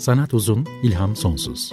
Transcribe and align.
Sanat 0.00 0.34
uzun, 0.34 0.66
ilham 0.82 1.16
sonsuz. 1.16 1.72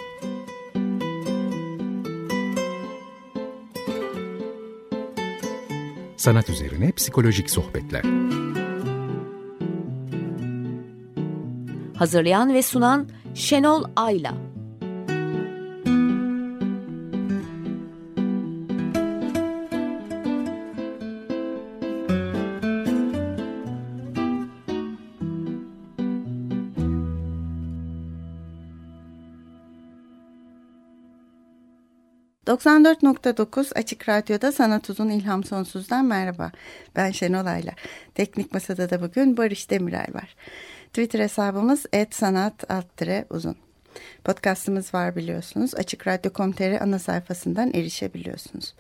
Sanat 6.18 6.50
üzerine 6.50 6.92
psikolojik 6.92 7.50
sohbetler. 7.50 8.04
Hazırlayan 11.98 12.54
ve 12.54 12.62
sunan 12.62 13.10
Şenol 13.36 13.84
Ayla. 13.96 14.47
94.9 32.48 33.74
Açık 33.74 34.10
Radyo'da 34.10 34.52
Sanat 34.52 34.90
Uzun 34.90 35.10
İlham 35.10 35.44
Sonsuz'dan 35.44 36.06
merhaba. 36.06 36.52
Ben 36.96 37.12
Şenol 37.12 37.46
Ayla. 37.46 37.72
Teknik 38.16 38.54
Masada 38.54 38.90
da 38.90 39.02
bugün 39.02 39.38
Barış 39.38 39.70
Demiray 39.70 40.08
var. 40.14 40.36
Twitter 40.88 41.20
hesabımız 41.20 41.86
@sanat 42.12 42.64
uzun. 43.30 43.56
Podcastımız 44.24 44.94
var 44.94 45.16
biliyorsunuz. 45.16 45.76
Açık 45.76 46.08
Radyo.com.tr 46.08 46.82
ana 46.82 47.00
sayfasından 47.00 47.74
erişebiliyorsunuz. 47.74 48.74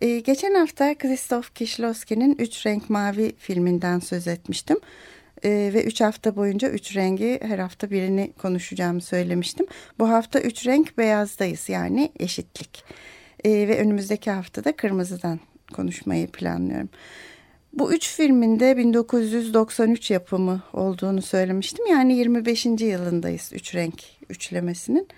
Ee, 0.00 0.20
geçen 0.20 0.54
hafta 0.54 0.98
Krzysztof 0.98 1.54
Kieślowski'nin 1.54 2.36
Üç 2.38 2.66
Renk 2.66 2.90
Mavi 2.90 3.32
filminden 3.38 3.98
söz 3.98 4.28
etmiştim. 4.28 4.76
Ee, 5.44 5.70
ve 5.74 5.84
üç 5.84 6.00
hafta 6.00 6.36
boyunca 6.36 6.68
üç 6.68 6.96
rengi 6.96 7.40
her 7.42 7.58
hafta 7.58 7.90
birini 7.90 8.32
konuşacağımı 8.38 9.00
söylemiştim. 9.00 9.66
Bu 9.98 10.08
hafta 10.08 10.40
üç 10.40 10.66
renk 10.66 10.98
beyazdayız 10.98 11.68
yani 11.68 12.12
eşitlik. 12.18 12.84
Ee, 13.44 13.50
ve 13.50 13.78
önümüzdeki 13.78 14.30
haftada 14.30 14.76
kırmızıdan 14.76 15.40
konuşmayı 15.72 16.26
planlıyorum. 16.26 16.88
Bu 17.72 17.94
üç 17.94 18.16
filmin 18.16 18.60
de 18.60 18.76
1993 18.76 20.10
yapımı 20.10 20.62
olduğunu 20.72 21.22
söylemiştim. 21.22 21.86
Yani 21.86 22.16
25. 22.16 22.66
yılındayız 22.66 23.50
üç 23.54 23.74
renk 23.74 24.02
üçlemesinin. 24.30 25.08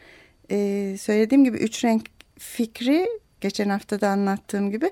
Ee, 0.50 0.96
söylediğim 1.00 1.44
gibi 1.44 1.56
üç 1.56 1.84
renk 1.84 2.02
fikri 2.38 3.06
geçen 3.40 3.68
hafta 3.68 4.00
da 4.00 4.08
anlattığım 4.08 4.70
gibi 4.70 4.90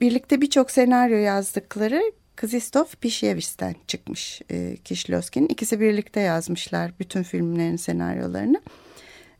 birlikte 0.00 0.40
birçok 0.40 0.70
senaryo 0.70 1.16
yazdıkları 1.16 2.12
Krzysztof 2.36 3.00
Pişiewicz'ten 3.00 3.74
çıkmış 3.86 4.42
e, 4.50 4.76
Kişlovski'nin. 4.76 5.48
İkisi 5.48 5.80
birlikte 5.80 6.20
yazmışlar 6.20 6.92
bütün 7.00 7.22
filmlerin 7.22 7.76
senaryolarını. 7.76 8.60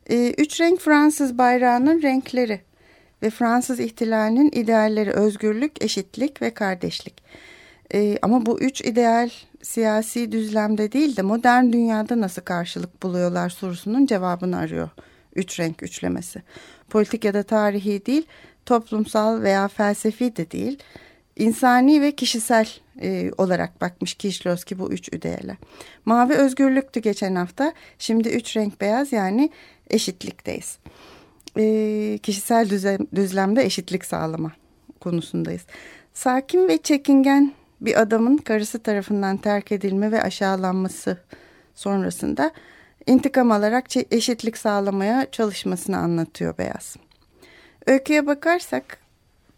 E, 0.09 0.33
üç 0.37 0.61
renk 0.61 0.79
Fransız 0.79 1.37
bayrağının 1.37 2.01
renkleri 2.01 2.61
ve 3.23 3.29
Fransız 3.29 3.79
ihtilalinin 3.79 4.51
idealleri 4.51 5.11
özgürlük, 5.11 5.83
eşitlik 5.83 6.41
ve 6.41 6.53
kardeşlik. 6.53 7.23
E, 7.93 8.17
ama 8.21 8.45
bu 8.45 8.59
üç 8.59 8.81
ideal 8.81 9.29
siyasi 9.61 10.31
düzlemde 10.31 10.91
değil 10.91 11.17
de 11.17 11.21
modern 11.21 11.71
dünyada 11.71 12.21
nasıl 12.21 12.41
karşılık 12.41 13.03
buluyorlar 13.03 13.49
sorusunun 13.49 14.05
cevabını 14.05 14.57
arıyor. 14.57 14.89
Üç 15.35 15.59
renk 15.59 15.83
üçlemesi. 15.83 16.41
Politik 16.89 17.25
ya 17.25 17.33
da 17.33 17.43
tarihi 17.43 18.05
değil, 18.05 18.27
toplumsal 18.65 19.41
veya 19.41 19.67
felsefi 19.67 20.35
de 20.35 20.51
değil 20.51 20.79
insani 21.35 22.01
ve 22.01 22.11
kişisel 22.11 22.69
e, 23.01 23.31
olarak 23.37 23.81
bakmış 23.81 24.13
Kişlovski 24.13 24.79
bu 24.79 24.91
üç 24.91 25.07
ideale. 25.07 25.57
Mavi 26.05 26.33
özgürlüktü 26.33 26.99
geçen 26.99 27.35
hafta. 27.35 27.73
Şimdi 27.99 28.29
üç 28.29 28.57
renk 28.57 28.81
beyaz 28.81 29.11
yani 29.11 29.49
eşitlikteyiz. 29.89 30.77
E, 31.57 32.17
kişisel 32.23 32.69
düzlem, 32.69 32.99
düzlemde 33.15 33.65
eşitlik 33.65 34.05
sağlama 34.05 34.51
konusundayız. 34.99 35.65
Sakin 36.13 36.67
ve 36.67 36.77
çekingen 36.77 37.53
bir 37.81 38.01
adamın 38.01 38.37
karısı 38.37 38.79
tarafından 38.79 39.37
terk 39.37 39.71
edilme 39.71 40.11
ve 40.11 40.21
aşağılanması 40.21 41.17
sonrasında 41.75 42.51
intikam 43.07 43.51
alarak 43.51 43.97
eşitlik 44.11 44.57
sağlamaya 44.57 45.31
çalışmasını 45.31 45.97
anlatıyor 45.97 46.57
Beyaz. 46.57 46.95
Öyküye 47.85 48.27
bakarsak 48.27 49.04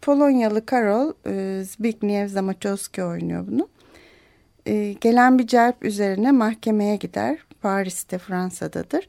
Polonyalı 0.01 0.65
Karol 0.65 1.13
e, 1.25 1.63
Zbigniew 1.63 2.27
Zamachowski 2.27 3.03
oynuyor 3.03 3.47
bunu. 3.47 3.69
E, 4.65 4.93
gelen 4.93 5.39
bir 5.39 5.47
celp 5.47 5.85
üzerine 5.85 6.31
mahkemeye 6.31 6.95
gider. 6.95 7.37
Paris'te 7.61 8.17
Fransa'dadır. 8.17 9.07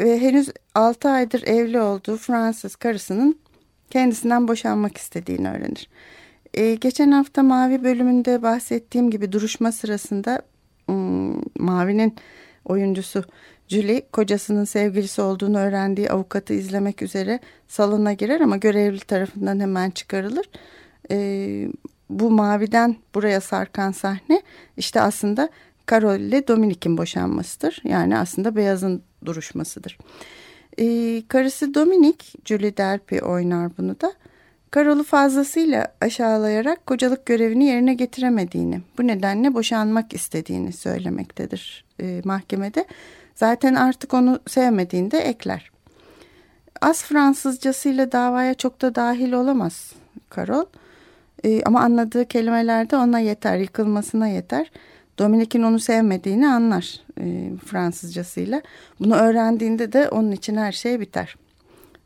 Ve 0.00 0.20
henüz 0.20 0.50
6 0.74 1.08
aydır 1.08 1.42
evli 1.46 1.80
olduğu 1.80 2.16
Fransız 2.16 2.76
karısının 2.76 3.38
kendisinden 3.90 4.48
boşanmak 4.48 4.96
istediğini 4.96 5.50
öğrenir. 5.50 5.88
E, 6.54 6.74
geçen 6.74 7.10
hafta 7.10 7.42
Mavi 7.42 7.84
bölümünde 7.84 8.42
bahsettiğim 8.42 9.10
gibi 9.10 9.32
duruşma 9.32 9.72
sırasında 9.72 10.42
Mavi'nin 11.58 12.16
oyuncusu 12.64 13.24
Julie 13.68 14.02
kocasının 14.12 14.64
sevgilisi 14.64 15.22
olduğunu 15.22 15.58
öğrendiği 15.58 16.10
avukatı 16.10 16.54
izlemek 16.54 17.02
üzere 17.02 17.40
salona 17.68 18.12
girer 18.12 18.40
ama 18.40 18.56
görevli 18.56 19.00
tarafından 19.00 19.60
hemen 19.60 19.90
çıkarılır. 19.90 20.46
E, 21.10 21.68
bu 22.10 22.30
maviden 22.30 22.96
buraya 23.14 23.40
sarkan 23.40 23.92
sahne 23.92 24.42
işte 24.76 25.00
aslında 25.00 25.48
Carol 25.90 26.20
ile 26.20 26.48
Dominik'in 26.48 26.98
boşanmasıdır. 26.98 27.80
Yani 27.84 28.18
aslında 28.18 28.56
beyazın 28.56 29.02
duruşmasıdır. 29.24 29.98
E, 30.78 31.22
karısı 31.28 31.74
Dominik, 31.74 32.34
Julie 32.44 32.76
Delpy 32.76 33.18
oynar 33.18 33.76
bunu 33.78 34.00
da. 34.00 34.12
Carol'u 34.74 35.04
fazlasıyla 35.04 35.94
aşağılayarak 36.00 36.86
kocalık 36.86 37.26
görevini 37.26 37.64
yerine 37.64 37.94
getiremediğini, 37.94 38.80
bu 38.98 39.06
nedenle 39.06 39.54
boşanmak 39.54 40.14
istediğini 40.14 40.72
söylemektedir 40.72 41.84
e, 42.00 42.20
mahkemede. 42.24 42.84
Zaten 43.34 43.74
artık 43.74 44.14
onu 44.14 44.40
sevmediğinde 44.46 45.18
ekler. 45.18 45.70
Az 46.80 47.04
Fransızcasıyla 47.04 48.12
davaya 48.12 48.54
çok 48.54 48.82
da 48.82 48.94
dahil 48.94 49.32
olamaz 49.32 49.92
Karol. 50.28 50.64
Ee, 51.44 51.62
ama 51.64 51.80
anladığı 51.80 52.24
kelimelerde 52.24 52.96
ona 52.96 53.18
yeter, 53.18 53.58
yıkılmasına 53.58 54.28
yeter. 54.28 54.70
Dominik'in 55.18 55.62
onu 55.62 55.80
sevmediğini 55.80 56.48
anlar 56.48 57.00
e, 57.20 57.50
Fransızcasıyla. 57.66 58.62
Bunu 59.00 59.14
öğrendiğinde 59.14 59.92
de 59.92 60.08
onun 60.08 60.32
için 60.32 60.56
her 60.56 60.72
şey 60.72 61.00
biter. 61.00 61.36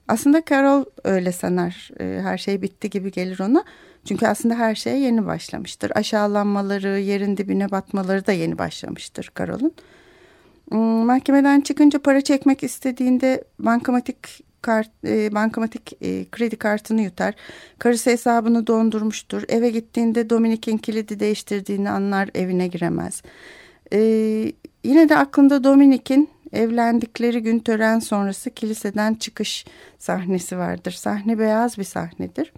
Aslında 0.09 0.43
Carol 0.51 0.85
öyle 1.05 1.33
sanar. 1.33 1.91
E, 2.01 2.21
her 2.23 2.39
şey 2.39 2.63
bitti 2.63 2.91
gibi 2.91 3.13
gelir 3.13 3.41
ona. 3.41 3.65
Çünkü 4.05 4.27
aslında 4.27 4.55
her 4.55 4.75
şey 4.75 5.01
yeni 5.01 5.27
başlamıştır. 5.27 5.93
Aşağılanmaları, 5.95 6.99
yerin 6.99 7.37
dibine 7.37 7.71
batmaları 7.71 8.27
da 8.27 8.33
yeni 8.33 8.59
başlamıştır 8.59 9.31
Carol'un. 9.39 9.73
Hmm, 10.71 11.07
mahkemeden 11.07 11.61
çıkınca 11.61 11.99
para 11.99 12.21
çekmek 12.21 12.63
istediğinde 12.63 13.45
bankamatik 13.59 14.49
kart, 14.63 14.91
e, 15.05 15.35
bankamatik 15.35 15.93
e, 16.03 16.25
kredi 16.31 16.57
kartını 16.57 17.03
yutar. 17.03 17.35
Karısı 17.79 18.11
hesabını 18.11 18.67
dondurmuştur. 18.67 19.43
Eve 19.49 19.71
gittiğinde 19.71 20.31
Dominik'in 20.31 20.79
kilidi 20.79 21.21
değiştirdiğini 21.21 21.91
anlar 21.91 22.31
evine 22.35 22.69
giremez. 22.69 23.23
E, 23.93 23.99
yine 24.85 25.09
de 25.09 25.17
aklında 25.17 25.65
Dominik'in 25.65 26.29
evlendikleri 26.53 27.43
gün 27.43 27.59
tören 27.59 27.99
sonrası 27.99 28.51
kiliseden 28.51 29.15
çıkış 29.15 29.67
sahnesi 29.99 30.59
vardır. 30.59 30.93
Sahne 30.93 31.39
beyaz 31.39 31.79
bir 31.79 31.85
sahnedir. 31.85 32.53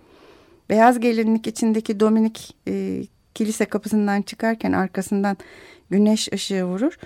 Beyaz 0.70 1.00
gelinlik 1.00 1.46
içindeki 1.46 2.00
Dominik 2.00 2.56
e, 2.68 3.02
kilise 3.34 3.64
kapısından 3.64 4.22
çıkarken 4.22 4.72
arkasından 4.72 5.36
güneş 5.90 6.28
ışığı 6.32 6.64
vurur. 6.64 6.98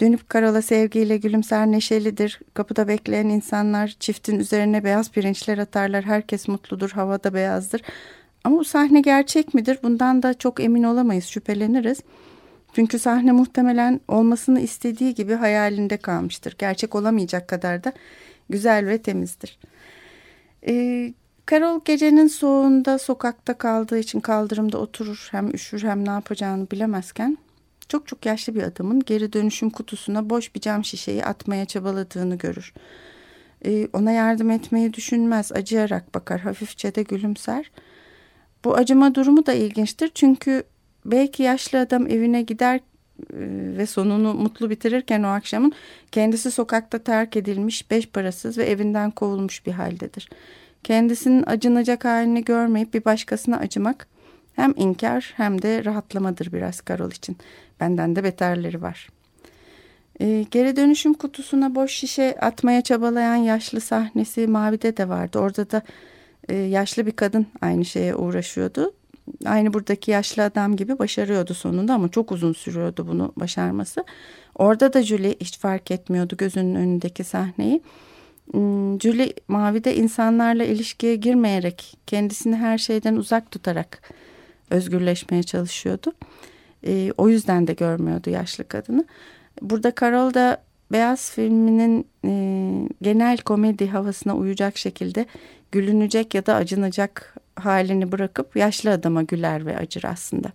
Dönüp 0.00 0.28
Karol'a 0.28 0.62
sevgiyle 0.62 1.16
gülümser 1.16 1.66
neşelidir. 1.66 2.40
Kapıda 2.54 2.88
bekleyen 2.88 3.28
insanlar 3.28 3.96
çiftin 4.00 4.38
üzerine 4.38 4.84
beyaz 4.84 5.10
pirinçler 5.10 5.58
atarlar. 5.58 6.04
Herkes 6.04 6.48
mutludur, 6.48 6.90
havada 6.90 7.34
beyazdır. 7.34 7.82
Ama 8.44 8.58
bu 8.58 8.64
sahne 8.64 9.00
gerçek 9.00 9.54
midir? 9.54 9.78
Bundan 9.82 10.22
da 10.22 10.34
çok 10.34 10.60
emin 10.60 10.82
olamayız, 10.82 11.24
şüpheleniriz. 11.24 12.00
Çünkü 12.72 12.98
sahne 12.98 13.32
muhtemelen 13.32 14.00
olmasını 14.08 14.60
istediği 14.60 15.14
gibi 15.14 15.34
hayalinde 15.34 15.96
kalmıştır. 15.96 16.54
Gerçek 16.58 16.94
olamayacak 16.94 17.48
kadar 17.48 17.84
da 17.84 17.92
güzel 18.50 18.86
ve 18.86 18.98
temizdir. 18.98 19.58
Ee, 20.66 21.12
Carol 21.50 21.80
gecenin 21.84 22.26
soğuğunda 22.26 22.98
sokakta 22.98 23.54
kaldığı 23.54 23.98
için 23.98 24.20
kaldırımda 24.20 24.78
oturur. 24.78 25.28
Hem 25.30 25.54
üşür 25.54 25.82
hem 25.82 26.06
ne 26.06 26.10
yapacağını 26.10 26.70
bilemezken 26.70 27.38
çok 27.88 28.06
çok 28.06 28.26
yaşlı 28.26 28.54
bir 28.54 28.62
adamın 28.62 29.00
geri 29.00 29.32
dönüşüm 29.32 29.70
kutusuna 29.70 30.30
boş 30.30 30.54
bir 30.54 30.60
cam 30.60 30.84
şişeyi 30.84 31.24
atmaya 31.24 31.64
çabaladığını 31.64 32.38
görür. 32.38 32.74
Ee, 33.64 33.88
ona 33.92 34.12
yardım 34.12 34.50
etmeyi 34.50 34.94
düşünmez, 34.94 35.52
acıyarak 35.52 36.14
bakar, 36.14 36.40
hafifçe 36.40 36.94
de 36.94 37.02
gülümser. 37.02 37.70
Bu 38.64 38.74
acıma 38.74 39.14
durumu 39.14 39.46
da 39.46 39.52
ilginçtir 39.52 40.10
çünkü 40.14 40.62
belki 41.04 41.42
yaşlı 41.42 41.78
adam 41.78 42.06
evine 42.06 42.42
gider 42.42 42.80
ve 43.76 43.86
sonunu 43.86 44.34
mutlu 44.34 44.70
bitirirken 44.70 45.22
o 45.22 45.26
akşamın 45.26 45.72
kendisi 46.12 46.50
sokakta 46.50 46.98
terk 46.98 47.36
edilmiş, 47.36 47.90
beş 47.90 48.06
parasız 48.08 48.58
ve 48.58 48.64
evinden 48.64 49.10
kovulmuş 49.10 49.66
bir 49.66 49.72
haldedir. 49.72 50.30
Kendisinin 50.84 51.44
acınacak 51.46 52.04
halini 52.04 52.44
görmeyip 52.44 52.94
bir 52.94 53.04
başkasına 53.04 53.56
acımak 53.56 54.08
hem 54.58 54.74
inkar 54.76 55.32
hem 55.36 55.62
de 55.62 55.84
rahatlamadır 55.84 56.52
biraz 56.52 56.80
Karol 56.80 57.10
için. 57.10 57.36
Benden 57.80 58.16
de 58.16 58.24
beterleri 58.24 58.82
var. 58.82 59.08
E, 60.20 60.44
geri 60.50 60.76
dönüşüm 60.76 61.14
kutusuna 61.14 61.74
boş 61.74 61.92
şişe 61.92 62.36
atmaya 62.40 62.82
çabalayan 62.82 63.36
yaşlı 63.36 63.80
sahnesi 63.80 64.46
Mavi'de 64.46 64.96
de 64.96 65.08
vardı. 65.08 65.38
Orada 65.38 65.70
da 65.70 65.82
e, 66.48 66.56
yaşlı 66.56 67.06
bir 67.06 67.12
kadın 67.12 67.46
aynı 67.60 67.84
şeye 67.84 68.14
uğraşıyordu. 68.14 68.92
Aynı 69.44 69.74
buradaki 69.74 70.10
yaşlı 70.10 70.42
adam 70.42 70.76
gibi 70.76 70.98
başarıyordu 70.98 71.54
sonunda 71.54 71.94
ama 71.94 72.08
çok 72.08 72.32
uzun 72.32 72.52
sürüyordu 72.52 73.08
bunu 73.08 73.32
başarması. 73.36 74.04
Orada 74.54 74.92
da 74.92 75.02
Julie 75.02 75.36
hiç 75.40 75.58
fark 75.58 75.90
etmiyordu 75.90 76.36
gözünün 76.36 76.74
önündeki 76.74 77.24
sahneyi. 77.24 77.82
Hmm, 78.52 79.00
Julie 79.00 79.32
Mavi'de 79.48 79.96
insanlarla 79.96 80.64
ilişkiye 80.64 81.16
girmeyerek 81.16 81.96
kendisini 82.06 82.56
her 82.56 82.78
şeyden 82.78 83.16
uzak 83.16 83.50
tutarak 83.50 84.02
özgürleşmeye 84.70 85.42
çalışıyordu. 85.42 86.12
E, 86.86 87.12
o 87.16 87.28
yüzden 87.28 87.66
de 87.66 87.72
görmüyordu 87.72 88.30
yaşlı 88.30 88.68
kadını. 88.68 89.04
Burada 89.62 89.92
Carol 90.00 90.34
da 90.34 90.62
Beyaz 90.92 91.30
filminin 91.30 92.06
e, 92.24 92.32
genel 93.02 93.38
komedi 93.38 93.88
havasına 93.88 94.36
uyacak 94.36 94.78
şekilde 94.78 95.26
gülünecek 95.72 96.34
ya 96.34 96.46
da 96.46 96.54
acınacak 96.54 97.34
halini 97.54 98.12
bırakıp 98.12 98.56
yaşlı 98.56 98.90
adama 98.90 99.22
güler 99.22 99.66
ve 99.66 99.76
acır 99.78 100.04
aslında. 100.04 100.52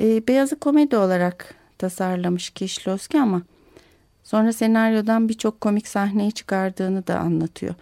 E, 0.00 0.26
Beyazı 0.28 0.58
komedi 0.58 0.96
olarak 0.96 1.54
tasarlamış 1.78 2.50
Kişlovski 2.50 3.20
ama 3.20 3.42
sonra 4.22 4.52
senaryodan 4.52 5.28
birçok 5.28 5.60
komik 5.60 5.88
sahneyi 5.88 6.32
çıkardığını 6.32 7.06
da 7.06 7.18
anlatıyor. 7.18 7.74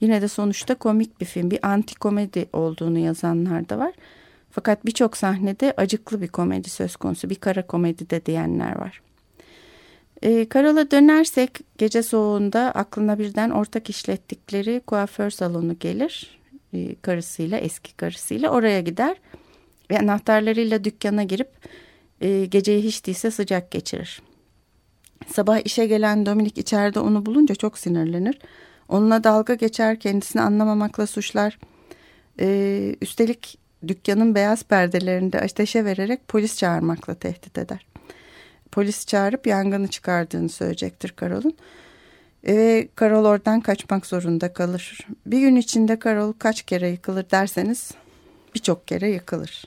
Yine 0.00 0.22
de 0.22 0.28
sonuçta 0.28 0.74
komik 0.74 1.20
bir 1.20 1.26
film, 1.26 1.50
bir 1.50 1.66
anti 1.66 1.94
komedi 1.94 2.48
olduğunu 2.52 2.98
yazanlar 2.98 3.68
da 3.68 3.78
var. 3.78 3.92
Fakat 4.50 4.86
birçok 4.86 5.16
sahnede 5.16 5.74
acıklı 5.76 6.20
bir 6.20 6.28
komedi 6.28 6.70
söz 6.70 6.96
konusu, 6.96 7.30
bir 7.30 7.34
kara 7.34 7.66
komedi 7.66 8.10
de 8.10 8.26
diyenler 8.26 8.78
var. 8.78 9.02
E, 10.22 10.48
Karal'a 10.48 10.90
dönersek 10.90 11.60
gece 11.78 12.02
soğuğunda 12.02 12.60
aklına 12.74 13.18
birden 13.18 13.50
ortak 13.50 13.90
işlettikleri 13.90 14.80
kuaför 14.86 15.30
salonu 15.30 15.78
gelir. 15.78 16.40
E, 16.74 16.94
karısıyla 16.94 17.58
eski 17.58 17.96
karısıyla 17.96 18.50
oraya 18.50 18.80
gider 18.80 19.16
ve 19.90 19.98
anahtarlarıyla 19.98 20.84
dükkana 20.84 21.22
girip 21.22 21.48
e, 22.20 22.46
geceyi 22.46 22.82
hiç 22.82 23.06
değilse 23.06 23.30
sıcak 23.30 23.70
geçirir. 23.70 24.22
Sabah 25.26 25.60
işe 25.64 25.86
gelen 25.86 26.26
Dominik 26.26 26.58
içeride 26.58 27.00
onu 27.00 27.26
bulunca 27.26 27.54
çok 27.54 27.78
sinirlenir. 27.78 28.38
Onunla 28.88 29.24
dalga 29.24 29.54
geçer 29.54 30.00
kendisini 30.00 30.42
anlamamakla 30.42 31.06
suçlar. 31.06 31.58
E, 32.40 32.96
üstelik 33.00 33.58
dükkanın 33.88 34.34
beyaz 34.34 34.62
perdelerinde 34.62 35.40
ateşe 35.40 35.84
vererek 35.84 36.28
polis 36.28 36.56
çağırmakla 36.56 37.14
tehdit 37.14 37.58
eder 37.58 37.86
polis 38.76 39.06
çağırıp 39.06 39.46
yangını 39.46 39.88
çıkardığını 39.88 40.48
söyleyecektir 40.48 41.14
Carol'un. 41.20 41.56
Ve 42.44 42.88
Carol 43.00 43.24
oradan 43.24 43.60
kaçmak 43.60 44.06
zorunda 44.06 44.52
kalır. 44.52 45.06
Bir 45.26 45.40
gün 45.40 45.56
içinde 45.56 45.98
Carol 46.04 46.32
kaç 46.32 46.62
kere 46.62 46.88
yıkılır 46.88 47.30
derseniz 47.30 47.90
birçok 48.54 48.88
kere 48.88 49.10
yıkılır. 49.10 49.64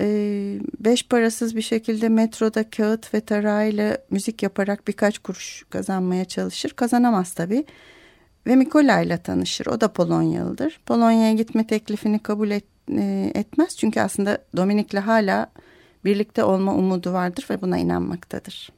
Ee, 0.00 0.60
beş 0.80 1.08
parasız 1.08 1.56
bir 1.56 1.62
şekilde 1.62 2.08
metroda 2.08 2.70
kağıt 2.70 3.14
ve 3.14 3.20
tarağıyla 3.20 3.98
müzik 4.10 4.42
yaparak 4.42 4.88
birkaç 4.88 5.18
kuruş 5.18 5.64
kazanmaya 5.70 6.24
çalışır. 6.24 6.70
Kazanamaz 6.70 7.32
tabii. 7.32 7.64
Ve 8.46 8.56
Mikola 8.56 9.00
ile 9.00 9.18
tanışır. 9.18 9.66
O 9.66 9.80
da 9.80 9.92
Polonyalıdır. 9.92 10.80
Polonya'ya 10.86 11.32
gitme 11.32 11.66
teklifini 11.66 12.18
kabul 12.18 12.50
et, 12.50 12.64
e, 12.90 13.32
etmez. 13.34 13.76
Çünkü 13.76 14.00
aslında 14.00 14.38
Dominik'le 14.56 14.98
hala 14.98 15.50
birlikte 16.04 16.44
olma 16.44 16.74
umudu 16.74 17.12
vardır 17.12 17.46
ve 17.50 17.62
buna 17.62 17.78
inanmaktadır. 17.78 18.77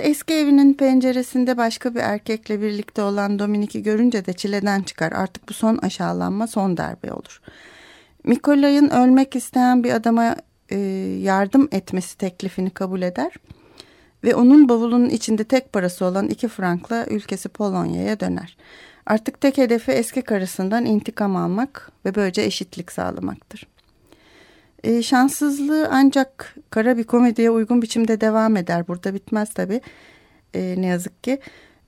Eski 0.00 0.34
evinin 0.34 0.74
penceresinde 0.74 1.56
başka 1.56 1.94
bir 1.94 2.00
erkekle 2.00 2.62
birlikte 2.62 3.02
olan 3.02 3.38
Dominik'i 3.38 3.82
görünce 3.82 4.26
de 4.26 4.32
çileden 4.32 4.82
çıkar. 4.82 5.12
Artık 5.12 5.48
bu 5.48 5.52
son 5.52 5.76
aşağılanma, 5.76 6.46
son 6.46 6.76
darbe 6.76 7.12
olur. 7.12 7.40
Mikolay'ın 8.24 8.88
ölmek 8.88 9.36
isteyen 9.36 9.84
bir 9.84 9.90
adama 9.92 10.36
e, 10.70 10.78
yardım 11.22 11.68
etmesi 11.72 12.18
teklifini 12.18 12.70
kabul 12.70 13.02
eder. 13.02 13.32
Ve 14.24 14.34
onun 14.34 14.68
bavulunun 14.68 15.08
içinde 15.08 15.44
tek 15.44 15.72
parası 15.72 16.04
olan 16.04 16.28
iki 16.28 16.48
frankla 16.48 17.06
ülkesi 17.06 17.48
Polonya'ya 17.48 18.20
döner. 18.20 18.56
Artık 19.06 19.40
tek 19.40 19.58
hedefi 19.58 19.92
eski 19.92 20.22
karısından 20.22 20.86
intikam 20.86 21.36
almak 21.36 21.92
ve 22.04 22.14
böylece 22.14 22.42
eşitlik 22.42 22.92
sağlamaktır. 22.92 23.66
E, 24.84 25.02
şanssızlığı 25.02 25.88
ancak 25.92 26.54
kara 26.70 26.96
bir 26.96 27.04
komediye 27.04 27.50
uygun 27.50 27.82
biçimde 27.82 28.20
devam 28.20 28.56
eder. 28.56 28.88
Burada 28.88 29.14
bitmez 29.14 29.50
tabii 29.54 29.80
e, 30.54 30.74
ne 30.78 30.86
yazık 30.86 31.24
ki. 31.24 31.40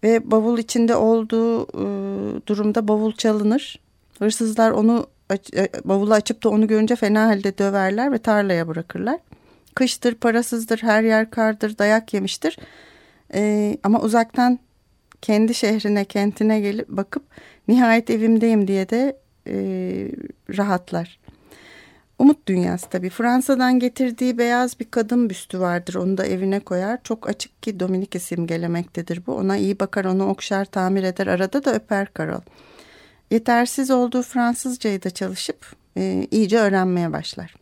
Ve 0.03 0.31
bavul 0.31 0.59
içinde 0.59 0.97
olduğu 0.97 1.63
e, 1.63 1.85
durumda 2.47 2.89
bavul 2.89 3.13
çalınır. 3.13 3.81
Hırsızlar 4.19 4.71
onu 4.71 5.07
e, 5.57 5.69
bavulu 5.85 6.15
açıp 6.15 6.45
da 6.45 6.49
onu 6.49 6.67
görünce 6.67 6.97
fena 6.97 7.27
halde 7.27 7.59
döverler 7.59 8.13
ve 8.13 8.19
tarlaya 8.19 8.69
bırakırlar. 8.69 9.19
Kıştır, 9.75 10.15
parasızdır, 10.15 10.79
her 10.79 11.03
yer 11.03 11.31
kardır, 11.31 11.79
dayak 11.79 12.15
yemiştir. 12.15 12.59
E, 13.35 13.77
ama 13.83 14.01
uzaktan 14.01 14.59
kendi 15.23 15.55
şehrine, 15.55 16.05
kentine 16.05 16.61
gelip 16.61 16.89
bakıp 16.89 17.23
nihayet 17.69 18.11
evimdeyim 18.11 18.69
diye 18.69 18.89
de 18.89 19.17
e, 19.47 19.55
rahatlar. 20.57 21.22
Umut 22.23 22.49
dünyası 22.49 22.89
tabii. 22.89 23.11
Fransa'dan 23.11 23.79
getirdiği 23.79 24.39
beyaz 24.39 24.81
bir 24.81 24.85
kadın 24.85 25.31
büstü 25.31 25.61
vardır. 25.61 25.95
Onu 25.95 26.19
da 26.19 26.27
evine 26.27 26.61
koyar. 26.61 26.99
Çok 27.05 27.29
açık 27.29 27.63
ki 27.63 27.81
Dominik 27.81 28.23
simgelemektedir 28.23 29.27
bu. 29.27 29.35
Ona 29.35 29.57
iyi 29.57 29.81
bakar, 29.81 30.05
onu 30.05 30.29
okşar, 30.29 30.65
tamir 30.65 31.03
eder. 31.03 31.27
Arada 31.27 31.65
da 31.65 31.75
öper 31.75 32.13
Karol. 32.13 32.41
Yetersiz 33.31 33.91
olduğu 33.91 34.23
Fransızcayı 34.23 35.03
da 35.03 35.11
çalışıp 35.11 35.67
e, 35.97 36.27
iyice 36.31 36.59
öğrenmeye 36.59 37.13
başlar. 37.13 37.55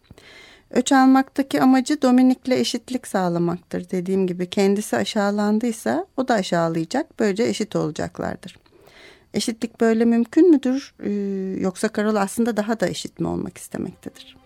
Öç 0.71 0.93
almaktaki 0.93 1.63
amacı 1.63 2.03
Dominik'le 2.03 2.53
eşitlik 2.53 3.07
sağlamaktır. 3.07 3.91
Dediğim 3.91 4.27
gibi 4.27 4.51
kendisi 4.51 4.97
aşağılandıysa 4.97 6.07
o 6.17 6.29
da 6.29 6.35
aşağılayacak. 6.35 7.21
Böylece 7.21 7.45
eşit 7.45 7.77
olacaklardır. 7.77 8.57
Eşitlik 9.35 9.81
böyle 9.81 10.05
mümkün 10.05 10.51
müdür? 10.51 10.95
Ee, 11.03 11.11
yoksa 11.61 11.89
Karol 11.89 12.15
aslında 12.15 12.57
daha 12.57 12.81
da 12.81 12.89
eşit 12.89 13.21
mi 13.21 13.29
olmak 13.29 13.59
istemektedir? 13.59 14.41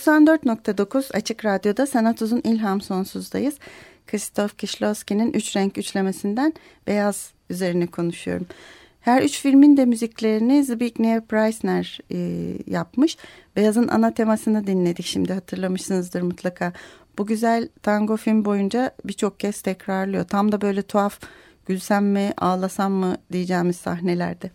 94.9 0.00 1.16
Açık 1.16 1.44
Radyo'da 1.44 1.86
Sanat 1.86 2.22
Uzun 2.22 2.40
İlham 2.44 2.80
Sonsuz'dayız. 2.80 3.54
Krzysztof 4.06 4.58
Kieślowski'nin 4.58 5.32
Üç 5.32 5.56
Renk 5.56 5.78
Üçlemesinden 5.78 6.54
Beyaz 6.86 7.32
üzerine 7.50 7.86
konuşuyorum. 7.86 8.46
Her 9.00 9.22
üç 9.22 9.40
filmin 9.40 9.76
de 9.76 9.84
müziklerini 9.84 10.64
Zbigniew 10.64 11.26
Preisner 11.26 11.98
e, 12.10 12.18
yapmış. 12.66 13.16
Beyaz'ın 13.56 13.88
ana 13.88 14.14
temasını 14.14 14.66
dinledik 14.66 15.06
şimdi 15.06 15.32
hatırlamışsınızdır 15.32 16.22
mutlaka. 16.22 16.72
Bu 17.18 17.26
güzel 17.26 17.68
tango 17.82 18.16
film 18.16 18.44
boyunca 18.44 18.90
birçok 19.04 19.40
kez 19.40 19.60
tekrarlıyor. 19.60 20.24
Tam 20.24 20.52
da 20.52 20.60
böyle 20.60 20.82
tuhaf 20.82 21.20
gülsem 21.66 22.06
mi 22.06 22.32
ağlasam 22.36 22.92
mı 22.92 23.16
diyeceğimiz 23.32 23.76
sahnelerde. 23.76 24.50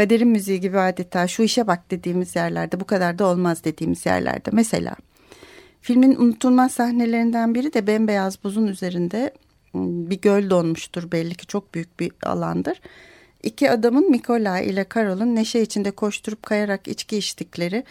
Kaderin 0.00 0.28
müziği 0.28 0.60
gibi 0.60 0.78
adeta 0.78 1.26
şu 1.26 1.42
işe 1.42 1.66
bak 1.66 1.90
dediğimiz 1.90 2.36
yerlerde 2.36 2.80
bu 2.80 2.84
kadar 2.84 3.18
da 3.18 3.26
olmaz 3.26 3.64
dediğimiz 3.64 4.06
yerlerde. 4.06 4.50
Mesela 4.52 4.96
filmin 5.80 6.16
unutulmaz 6.16 6.72
sahnelerinden 6.72 7.54
biri 7.54 7.72
de 7.72 7.86
bembeyaz 7.86 8.44
buzun 8.44 8.66
üzerinde 8.66 9.34
ıı, 9.74 10.10
bir 10.10 10.20
göl 10.20 10.50
donmuştur 10.50 11.12
belli 11.12 11.34
ki 11.34 11.46
çok 11.46 11.74
büyük 11.74 12.00
bir 12.00 12.12
alandır. 12.22 12.80
İki 13.42 13.70
adamın 13.70 14.10
Mikolay 14.10 14.70
ile 14.70 14.84
Karol'un 14.84 15.36
neşe 15.36 15.60
içinde 15.60 15.90
koşturup 15.90 16.42
kayarak 16.42 16.88
içki 16.88 17.16
içtikleri 17.16 17.84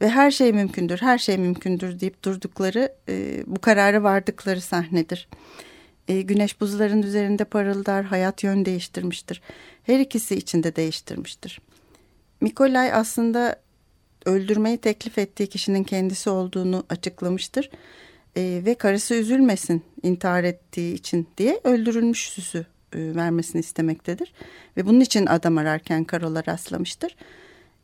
ve 0.00 0.08
her 0.08 0.30
şey 0.30 0.52
mümkündür, 0.52 0.98
her 0.98 1.18
şey 1.18 1.38
mümkündür 1.38 2.00
deyip 2.00 2.24
durdukları 2.24 2.92
e, 3.08 3.44
bu 3.46 3.60
karara 3.60 4.02
vardıkları 4.02 4.60
sahnedir. 4.60 5.28
E, 6.08 6.20
güneş 6.20 6.60
buzların 6.60 7.02
üzerinde 7.02 7.44
parıldar, 7.44 8.04
hayat 8.04 8.44
yön 8.44 8.64
değiştirmiştir. 8.64 9.42
Her 9.86 10.00
ikisi 10.00 10.34
içinde 10.34 10.76
değiştirmiştir. 10.76 11.60
Mikolay 12.40 12.92
aslında 12.92 13.56
öldürmeyi 14.24 14.78
teklif 14.78 15.18
ettiği 15.18 15.46
kişinin 15.46 15.84
kendisi 15.84 16.30
olduğunu 16.30 16.84
açıklamıştır. 16.88 17.70
E, 18.36 18.62
ve 18.64 18.74
karısı 18.74 19.14
üzülmesin 19.14 19.82
intihar 20.02 20.44
ettiği 20.44 20.94
için 20.94 21.28
diye 21.38 21.60
öldürülmüş 21.64 22.28
süsü 22.28 22.66
e, 22.92 23.14
vermesini 23.14 23.60
istemektedir. 23.60 24.32
Ve 24.76 24.86
bunun 24.86 25.00
için 25.00 25.26
adam 25.26 25.58
ararken 25.58 26.04
Karol'a 26.04 26.46
rastlamıştır. 26.46 27.16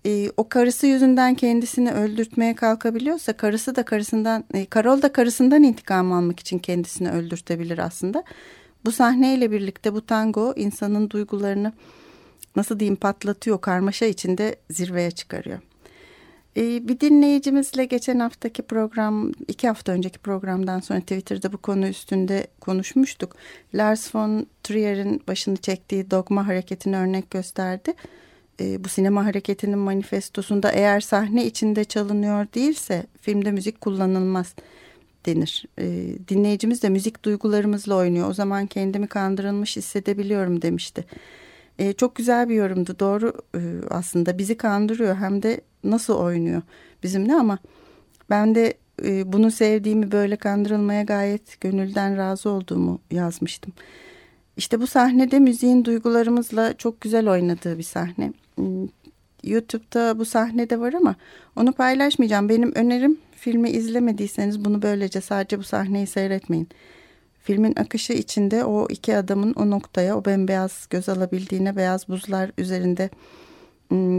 E, 0.07 0.31
o 0.37 0.49
karısı 0.49 0.87
yüzünden 0.87 1.35
kendisini 1.35 1.93
öldürtmeye 1.93 2.55
kalkabiliyorsa 2.55 3.33
karısı 3.33 3.77
da 3.77 3.85
karısından, 3.85 4.45
e, 4.55 4.67
Karol 4.67 5.03
da 5.03 5.13
karısından 5.13 5.63
intikam 5.63 6.13
almak 6.13 6.41
için 6.41 6.59
kendisini 6.59 7.11
öldürtebilir 7.11 7.79
aslında. 7.79 8.25
Bu 8.85 8.93
sahneyle 8.93 9.51
birlikte 9.51 9.95
bu 9.95 10.07
tango 10.07 10.55
insanın 10.57 11.11
duygularını 11.11 11.73
nasıl 12.57 12.81
diyeyim 12.81 12.97
patlatıyor, 12.97 13.61
karmaşa 13.61 14.07
içinde 14.07 14.57
zirveye 14.71 15.11
çıkarıyor. 15.11 15.59
Ee, 16.57 16.89
bir 16.89 17.01
dinleyicimizle 17.01 17.85
geçen 17.85 18.19
haftaki 18.19 18.63
program, 18.63 19.33
iki 19.49 19.69
hafta 19.69 19.93
önceki 19.93 20.19
programdan 20.19 20.81
sonra 20.81 21.01
Twitter'da 21.01 21.53
bu 21.53 21.59
konu 21.59 21.89
üstünde 21.89 22.47
konuşmuştuk. 22.61 23.37
Lars 23.75 24.15
von 24.15 24.47
Trier'in 24.63 25.23
başını 25.29 25.57
çektiği 25.57 26.11
dogma 26.11 26.47
hareketini 26.47 26.97
örnek 26.97 27.31
gösterdi. 27.31 27.95
Ee, 28.61 28.85
bu 28.85 28.89
sinema 28.89 29.25
hareketinin 29.25 29.79
manifestosunda 29.79 30.73
eğer 30.73 31.01
sahne 31.01 31.47
içinde 31.47 31.85
çalınıyor 31.85 32.47
değilse 32.55 33.07
filmde 33.21 33.51
müzik 33.53 33.81
kullanılmaz 33.81 34.55
denir. 35.27 35.65
Ee, 35.79 36.15
dinleyicimiz 36.29 36.83
de 36.83 36.89
müzik 36.89 37.25
duygularımızla 37.25 37.95
oynuyor. 37.95 38.29
O 38.29 38.33
zaman 38.33 38.67
kendimi 38.67 39.07
kandırılmış 39.07 39.77
hissedebiliyorum 39.77 40.63
demişti. 40.63 41.05
E, 41.79 41.93
çok 41.93 42.15
güzel 42.15 42.49
bir 42.49 42.55
yorumdu. 42.55 42.97
Doğru 43.01 43.33
e, 43.55 43.61
aslında 43.91 44.39
bizi 44.39 44.57
kandırıyor 44.57 45.17
hem 45.17 45.43
de 45.43 45.61
nasıl 45.85 46.15
oynuyor 46.15 46.63
bizimle 47.03 47.35
ama 47.35 47.59
ben 48.31 48.55
de 48.55 48.75
e, 49.05 49.33
bunu 49.33 49.51
sevdiğimi 49.51 50.13
böyle 50.13 50.37
kandırılmaya 50.37 51.03
gayet 51.03 51.61
gönülden 51.61 52.17
razı 52.17 52.51
olduğumu 52.51 52.99
yazmıştım. 53.11 53.73
İşte 54.57 54.81
bu 54.81 54.87
sahnede 54.87 55.39
müziğin 55.39 55.85
duygularımızla 55.85 56.77
çok 56.77 57.01
güzel 57.01 57.29
oynadığı 57.29 57.79
bir 57.79 57.83
sahne. 57.83 58.33
YouTube'da 59.45 60.19
bu 60.19 60.25
sahnede 60.25 60.81
var 60.81 60.93
ama 60.93 61.15
onu 61.57 61.73
paylaşmayacağım. 61.73 62.49
Benim 62.49 62.75
önerim 62.75 63.19
filmi 63.37 63.71
izlemediyseniz 63.71 64.65
bunu 64.65 64.83
böylece 64.83 65.21
sadece 65.21 65.59
bu 65.59 65.63
sahneyi 65.63 66.07
seyretmeyin. 66.07 66.69
Filmin 67.43 67.75
akışı 67.77 68.13
içinde 68.13 68.65
o 68.65 68.87
iki 68.91 69.17
adamın 69.17 69.53
o 69.53 69.71
noktaya 69.71 70.17
o 70.17 70.25
bembeyaz 70.25 70.87
göz 70.91 71.09
alabildiğine 71.09 71.77
beyaz 71.77 72.09
buzlar 72.09 72.51
üzerinde 72.59 73.11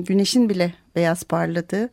güneşin 0.05 0.49
bile 0.49 0.73
beyaz 0.95 1.23
parladığı 1.23 1.89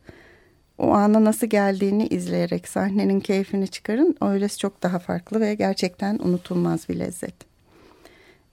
o 0.77 0.91
ana 0.91 1.23
nasıl 1.23 1.47
geldiğini 1.47 2.07
izleyerek 2.07 2.67
sahnenin 2.67 3.19
keyfini 3.19 3.67
çıkarın. 3.67 4.15
Öylesi 4.21 4.57
çok 4.57 4.83
daha 4.83 4.99
farklı 4.99 5.39
ve 5.39 5.55
gerçekten 5.55 6.19
unutulmaz 6.19 6.89
bir 6.89 6.99
lezzet. 6.99 7.35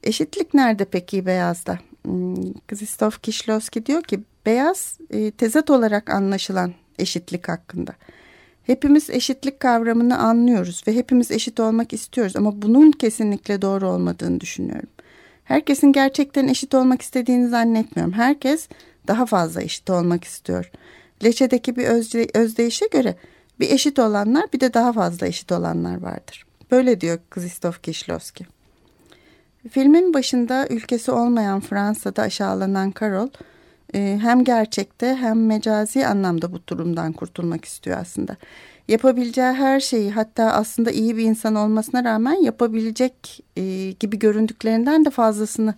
Eşitlik 0.02 0.54
nerede 0.54 0.84
peki 0.84 1.26
beyazda? 1.26 1.78
Krzysztof 2.68 3.22
Kieślowski 3.22 3.86
diyor 3.86 4.02
ki 4.02 4.20
beyaz 4.46 4.98
e, 5.10 5.30
tezat 5.30 5.70
olarak 5.70 6.10
anlaşılan 6.10 6.72
eşitlik 6.98 7.48
hakkında. 7.48 7.92
Hepimiz 8.62 9.10
eşitlik 9.10 9.60
kavramını 9.60 10.18
anlıyoruz 10.18 10.82
ve 10.86 10.94
hepimiz 10.94 11.30
eşit 11.30 11.60
olmak 11.60 11.92
istiyoruz 11.92 12.36
ama 12.36 12.62
bunun 12.62 12.90
kesinlikle 12.90 13.62
doğru 13.62 13.88
olmadığını 13.88 14.40
düşünüyorum. 14.40 14.88
Herkesin 15.44 15.92
gerçekten 15.92 16.48
eşit 16.48 16.74
olmak 16.74 17.02
istediğini 17.02 17.48
zannetmiyorum. 17.48 18.12
Herkes 18.12 18.68
daha 19.08 19.26
fazla 19.26 19.62
eşit 19.62 19.90
olmak 19.90 20.24
istiyor. 20.24 20.70
Leçedeki 21.24 21.76
bir 21.76 21.86
özde, 21.86 22.26
özdeyişe 22.34 22.86
göre 22.86 23.16
bir 23.60 23.70
eşit 23.70 23.98
olanlar 23.98 24.44
bir 24.52 24.60
de 24.60 24.74
daha 24.74 24.92
fazla 24.92 25.26
eşit 25.26 25.52
olanlar 25.52 26.02
vardır. 26.02 26.46
Böyle 26.70 27.00
diyor 27.00 27.18
Krzysztof 27.30 27.84
Kieślowski. 27.84 28.44
Filmin 29.70 30.14
başında 30.14 30.66
ülkesi 30.70 31.10
olmayan 31.10 31.60
Fransa'da 31.60 32.22
aşağılanan 32.22 32.92
Carol 33.00 33.28
e, 33.96 34.18
hem 34.22 34.44
gerçekte 34.44 35.14
hem 35.14 35.46
mecazi 35.46 36.06
anlamda 36.06 36.52
bu 36.52 36.60
durumdan 36.68 37.12
kurtulmak 37.12 37.64
istiyor 37.64 37.98
aslında. 38.00 38.36
Yapabileceği 38.88 39.52
her 39.52 39.80
şeyi 39.80 40.10
hatta 40.10 40.44
aslında 40.44 40.90
iyi 40.90 41.16
bir 41.16 41.24
insan 41.24 41.54
olmasına 41.54 42.04
rağmen 42.04 42.42
yapabilecek 42.42 43.40
e, 43.56 43.90
gibi 44.00 44.18
göründüklerinden 44.18 45.04
de 45.04 45.10
fazlasını 45.10 45.74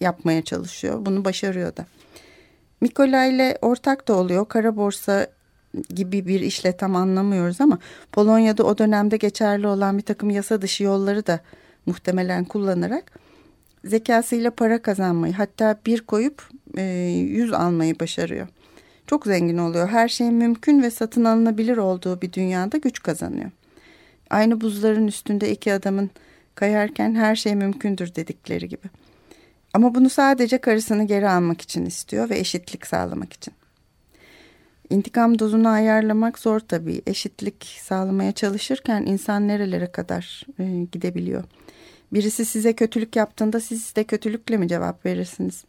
yapmaya 0.00 0.42
çalışıyor. 0.42 1.06
Bunu 1.06 1.24
başarıyor 1.24 1.76
da. 1.76 1.86
Mikola 2.80 3.24
ile 3.24 3.58
ortak 3.62 4.08
da 4.08 4.14
oluyor. 4.14 4.48
Kara 4.48 4.76
borsa 4.76 5.26
gibi 5.88 6.26
bir 6.26 6.40
işle 6.40 6.76
tam 6.76 6.96
anlamıyoruz 6.96 7.60
ama 7.60 7.78
Polonya'da 8.12 8.64
o 8.64 8.78
dönemde 8.78 9.16
geçerli 9.16 9.66
olan 9.66 9.98
bir 9.98 10.02
takım 10.02 10.30
yasa 10.30 10.62
dışı 10.62 10.84
yolları 10.84 11.26
da 11.26 11.40
muhtemelen 11.86 12.44
kullanarak 12.44 13.12
zekasıyla 13.84 14.50
para 14.50 14.82
kazanmayı 14.82 15.34
hatta 15.34 15.76
bir 15.86 16.00
koyup 16.00 16.48
e, 16.76 16.82
yüz 17.10 17.52
almayı 17.52 18.00
başarıyor. 18.00 18.48
Çok 19.06 19.26
zengin 19.26 19.58
oluyor. 19.58 19.88
Her 19.88 20.08
şey 20.08 20.30
mümkün 20.30 20.82
ve 20.82 20.90
satın 20.90 21.24
alınabilir 21.24 21.76
olduğu 21.76 22.20
bir 22.20 22.32
dünyada 22.32 22.76
güç 22.76 23.02
kazanıyor. 23.02 23.50
Aynı 24.30 24.60
buzların 24.60 25.06
üstünde 25.06 25.52
iki 25.52 25.72
adamın 25.72 26.10
kayarken 26.54 27.14
her 27.14 27.36
şey 27.36 27.54
mümkündür 27.54 28.14
dedikleri 28.14 28.68
gibi. 28.68 28.86
Ama 29.74 29.94
bunu 29.94 30.10
sadece 30.10 30.58
karısını 30.58 31.04
geri 31.04 31.28
almak 31.28 31.60
için 31.60 31.86
istiyor 31.86 32.30
ve 32.30 32.38
eşitlik 32.38 32.86
sağlamak 32.86 33.32
için. 33.32 33.54
İntikam 34.90 35.38
dozunu 35.38 35.68
ayarlamak 35.68 36.38
zor 36.38 36.60
tabii. 36.60 37.02
Eşitlik 37.06 37.78
sağlamaya 37.82 38.32
çalışırken 38.32 39.02
insan 39.06 39.48
nerelere 39.48 39.92
kadar 39.92 40.42
e, 40.58 40.86
gidebiliyor. 40.92 41.44
Birisi 42.12 42.44
size 42.44 42.72
kötülük 42.72 43.16
yaptığında 43.16 43.60
siz 43.60 43.96
de 43.96 44.04
kötülükle 44.04 44.56
mi 44.56 44.68
cevap 44.68 45.06
verirsiniz? 45.06 45.64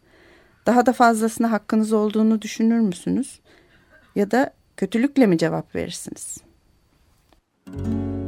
Daha 0.68 0.86
da 0.86 0.92
fazlasına 0.92 1.52
hakkınız 1.52 1.92
olduğunu 1.92 2.42
düşünür 2.42 2.80
müsünüz? 2.80 3.40
Ya 4.14 4.30
da 4.30 4.50
kötülükle 4.76 5.26
mi 5.26 5.38
cevap 5.38 5.74
verirsiniz? 5.74 6.38
Müzik 7.66 8.27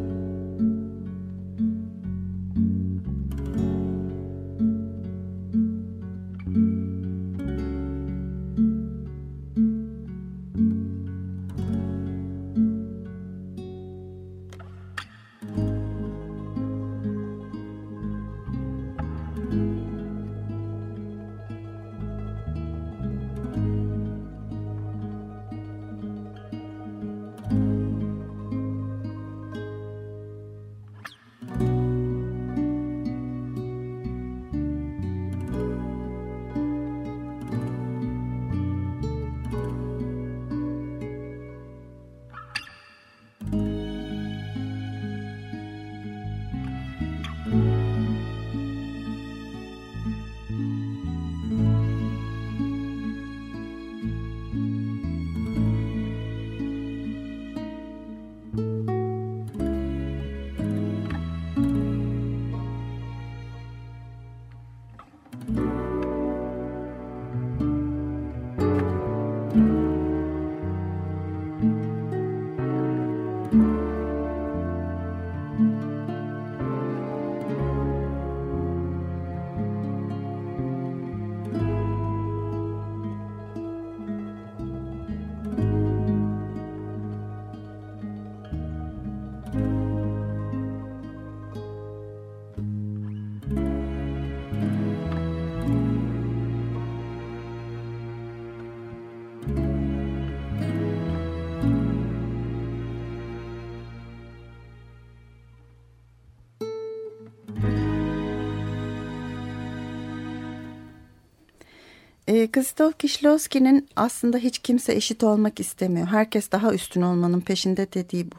E, 112.41 112.50
Krzysztof 112.50 112.95
Kieślowski'nin 112.99 113.89
aslında 113.97 114.39
hiç 114.39 114.59
kimse 114.59 114.93
eşit 114.93 115.25
olmak 115.25 115.61
istemiyor. 115.61 116.07
Herkes 116.07 116.53
daha 116.53 116.75
üstün 116.75 117.03
olmanın 117.03 117.41
peşinde 117.41 117.93
dediği 117.93 118.31
bu. 118.31 118.37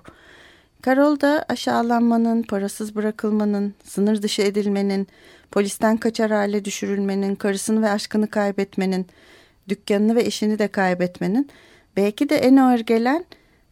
Karol 0.81 1.19
da 1.19 1.45
aşağılanmanın, 1.49 2.43
parasız 2.43 2.95
bırakılmanın, 2.95 3.73
sınır 3.83 4.21
dışı 4.21 4.41
edilmenin, 4.41 5.07
polisten 5.51 5.97
kaçar 5.97 6.31
hale 6.31 6.65
düşürülmenin, 6.65 7.35
karısını 7.35 7.81
ve 7.81 7.89
aşkını 7.89 8.27
kaybetmenin, 8.27 9.05
dükkanını 9.69 10.15
ve 10.15 10.25
işini 10.25 10.59
de 10.59 10.67
kaybetmenin, 10.67 11.49
belki 11.97 12.29
de 12.29 12.35
en 12.35 12.55
ağır 12.55 12.79
gelen 12.79 13.25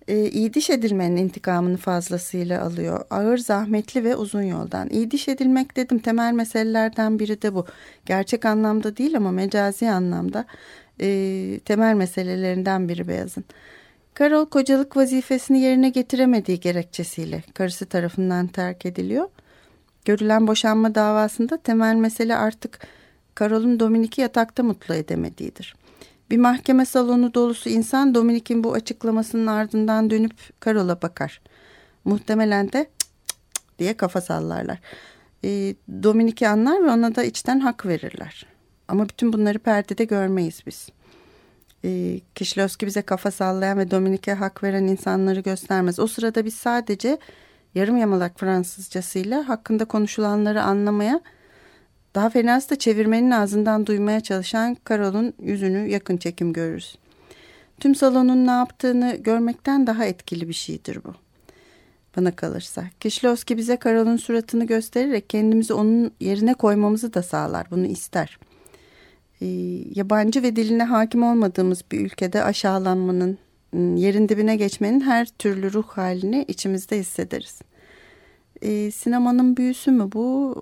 e, 0.10 0.30
iyi 0.30 0.54
diş 0.54 0.70
edilmenin 0.70 1.18
intikamını 1.18 1.78
fazlasıyla 1.78 2.64
alıyor. 2.64 3.06
Ağır, 3.10 3.38
zahmetli 3.38 4.04
ve 4.04 4.16
uzun 4.16 4.42
yoldan. 4.42 4.90
İyi 4.90 5.12
diş 5.12 5.28
edilmek 5.28 5.76
dedim 5.76 6.00
temel 6.00 6.34
meselelerden 6.34 7.20
biri 7.20 7.42
de 7.42 7.56
bu. 7.56 7.66
Gerçek 8.06 8.46
anlamda 8.46 8.98
değil 8.98 9.18
ama 9.18 9.32
mecazi 9.32 9.90
anlamda 9.90 10.46
e, 11.02 11.60
temel 11.66 11.94
meselelerinden 11.94 12.90
biri 12.90 13.08
beyazın. 13.08 13.46
Karol 14.14 14.46
kocalık 14.46 14.98
vazifesini 14.98 15.60
yerine 15.60 15.90
getiremediği 15.90 16.60
gerekçesiyle 16.60 17.44
karısı 17.54 17.86
tarafından 17.86 18.48
terk 18.48 18.86
ediliyor. 18.86 19.30
Görülen 20.06 20.48
boşanma 20.48 20.96
davasında 20.96 21.58
temel 21.58 21.96
mesele 21.96 22.36
artık 22.36 22.80
Karol'un 23.36 23.80
Dominik'i 23.80 24.22
yatakta 24.22 24.64
mutlu 24.64 24.96
edemediğidir. 24.96 25.76
Bir 26.30 26.38
mahkeme 26.38 26.86
salonu 26.86 27.34
dolusu 27.34 27.70
insan 27.70 28.16
Dominik'in 28.16 28.64
bu 28.64 28.74
açıklamasının 28.74 29.48
ardından 29.48 30.10
dönüp 30.10 30.60
Karol'a 30.60 31.02
bakar. 31.02 31.42
Muhtemelen 32.06 32.72
de 32.72 32.90
cık 33.00 33.00
cık 33.00 33.80
diye 33.80 33.98
kafa 33.98 34.22
sallarlar. 34.22 34.80
E, 35.44 35.76
Dominik'i 36.04 36.48
anlar 36.48 36.84
ve 36.84 36.90
ona 36.92 37.16
da 37.16 37.24
içten 37.24 37.60
hak 37.60 37.86
verirler. 37.86 38.46
Ama 38.88 39.10
bütün 39.10 39.34
bunları 39.34 39.60
perdede 39.60 40.04
görmeyiz 40.04 40.62
biz. 40.68 40.90
E, 41.86 42.20
Kişlowski 42.36 42.86
bize 42.86 43.02
kafa 43.02 43.32
sallayan 43.32 43.78
ve 43.78 43.92
Dominik'e 43.92 44.34
hak 44.34 44.64
veren 44.64 44.84
insanları 44.84 45.40
göstermez. 45.40 46.00
O 46.00 46.08
sırada 46.08 46.46
biz 46.46 46.54
sadece 46.54 47.18
yarım 47.76 47.98
yamalak 47.98 48.40
Fransızcasıyla 48.40 49.50
hakkında 49.50 49.86
konuşulanları 49.86 50.64
anlamaya 50.64 51.22
daha 52.16 52.30
fenası 52.30 52.70
da 52.70 52.76
çevirmenin 52.76 53.32
ağzından 53.32 53.86
duymaya 53.86 54.22
çalışan 54.22 54.78
Carol'un 54.90 55.34
yüzünü 55.40 55.90
yakın 55.90 56.18
çekim 56.18 56.54
görürüz. 56.54 56.98
Tüm 57.80 57.96
salonun 57.96 58.48
ne 58.48 58.52
yaptığını 58.52 59.16
görmekten 59.16 59.88
daha 59.88 60.06
etkili 60.06 60.48
bir 60.48 60.54
şeydir 60.54 61.00
bu. 61.04 61.14
Bana 62.18 62.36
kalırsa. 62.36 62.84
Kişlowski 63.00 63.58
bize 63.58 63.78
Carol'un 63.84 64.18
suratını 64.18 64.66
göstererek 64.66 65.30
kendimizi 65.30 65.74
onun 65.74 66.12
yerine 66.20 66.54
koymamızı 66.54 67.14
da 67.14 67.24
sağlar. 67.24 67.68
Bunu 67.72 67.86
ister. 67.86 68.40
Ee, 69.42 69.46
yabancı 69.96 70.44
ve 70.44 70.56
diline 70.56 70.84
hakim 70.84 71.24
olmadığımız 71.24 71.84
bir 71.92 72.00
ülkede 72.00 72.44
aşağılanmanın, 72.44 73.38
ıı, 73.76 73.98
yerin 73.98 74.30
dibine 74.30 74.56
geçmenin 74.56 75.02
her 75.02 75.26
türlü 75.26 75.74
ruh 75.74 75.88
halini 75.88 76.46
içimizde 76.48 77.00
hissederiz. 77.00 77.62
Ee, 78.62 78.92
sinemanın 78.92 79.58
büyüsü 79.58 79.92
mü 79.92 80.12
bu? 80.12 80.56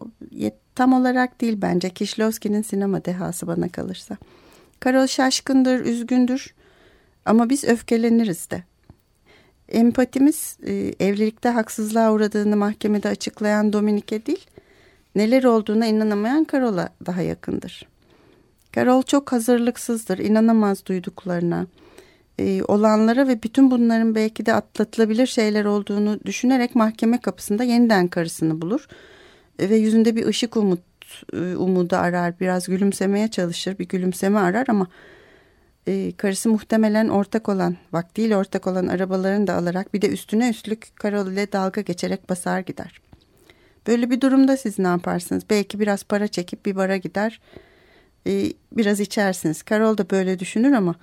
Tam 0.77 0.93
olarak 0.93 1.41
değil 1.41 1.57
bence 1.61 1.89
Kişlovski'nin 1.89 2.61
sinema 2.61 3.05
dehası 3.05 3.47
bana 3.47 3.69
kalırsa. 3.69 4.17
Karol 4.79 5.07
şaşkındır, 5.07 5.79
üzgündür 5.79 6.53
ama 7.25 7.49
biz 7.49 7.63
öfkeleniriz 7.63 8.49
de. 8.49 8.63
Empatimiz 9.69 10.57
e, 10.65 10.73
evlilikte 10.99 11.49
haksızlığa 11.49 12.13
uğradığını 12.13 12.55
mahkemede 12.57 13.09
açıklayan 13.09 13.73
Dominik'e 13.73 14.25
değil, 14.25 14.47
neler 15.15 15.43
olduğuna 15.43 15.85
inanamayan 15.85 16.43
Karol'a 16.43 16.89
daha 17.05 17.21
yakındır. 17.21 17.87
Karol 18.71 19.01
çok 19.01 19.31
hazırlıksızdır, 19.31 20.17
inanamaz 20.17 20.85
duyduklarına, 20.85 21.67
e, 22.39 22.63
olanlara 22.63 23.27
ve 23.27 23.43
bütün 23.43 23.71
bunların 23.71 24.15
belki 24.15 24.45
de 24.45 24.53
atlatılabilir 24.53 25.27
şeyler 25.27 25.65
olduğunu 25.65 26.19
düşünerek 26.25 26.75
mahkeme 26.75 27.21
kapısında 27.21 27.63
yeniden 27.63 28.07
karısını 28.07 28.61
bulur 28.61 28.87
ve 29.59 29.75
yüzünde 29.75 30.15
bir 30.15 30.25
ışık 30.25 30.57
umut 30.57 30.79
e, 31.33 31.55
umudu 31.55 31.95
arar. 31.95 32.39
Biraz 32.39 32.67
gülümsemeye 32.67 33.27
çalışır. 33.27 33.79
Bir 33.79 33.87
gülümseme 33.87 34.39
arar 34.39 34.65
ama 34.69 34.87
e, 35.87 36.11
karısı 36.17 36.49
muhtemelen 36.49 37.07
ortak 37.07 37.49
olan, 37.49 37.77
vaktiyle 37.93 38.37
ortak 38.37 38.67
olan 38.67 38.87
arabalarını 38.87 39.47
da 39.47 39.53
alarak 39.53 39.93
bir 39.93 40.01
de 40.01 40.09
üstüne 40.09 40.49
üstlük 40.49 40.95
Karol 40.95 41.31
ile 41.31 41.51
dalga 41.51 41.81
geçerek 41.81 42.29
basar 42.29 42.59
gider. 42.59 43.01
Böyle 43.87 44.09
bir 44.09 44.21
durumda 44.21 44.57
siz 44.57 44.79
ne 44.79 44.87
yaparsınız? 44.87 45.43
Belki 45.49 45.79
biraz 45.79 46.03
para 46.03 46.27
çekip 46.27 46.65
bir 46.65 46.75
bara 46.75 46.97
gider. 46.97 47.41
E, 48.27 48.53
biraz 48.71 48.99
içersiniz. 48.99 49.63
Karol 49.63 49.97
da 49.97 50.09
böyle 50.09 50.39
düşünür 50.39 50.71
ama 50.71 50.95